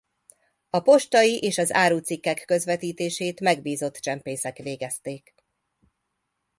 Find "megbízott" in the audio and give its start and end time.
3.39-3.95